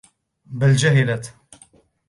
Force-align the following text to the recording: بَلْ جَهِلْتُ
بَلْ 0.45 0.73
جَهِلْتُ 0.75 1.33